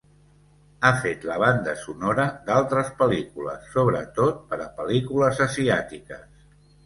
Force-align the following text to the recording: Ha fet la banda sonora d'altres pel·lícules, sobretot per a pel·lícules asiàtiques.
Ha 0.87 0.89
fet 1.01 1.25
la 1.31 1.35
banda 1.41 1.73
sonora 1.81 2.23
d'altres 2.47 2.89
pel·lícules, 3.01 3.69
sobretot 3.75 4.41
per 4.53 4.61
a 4.63 4.67
pel·lícules 4.79 5.43
asiàtiques. 5.49 6.27